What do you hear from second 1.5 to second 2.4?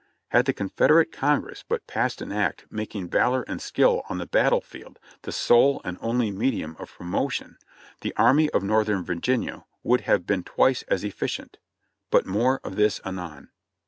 but passed an